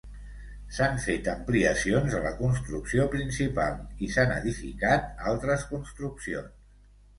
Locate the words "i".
4.07-4.11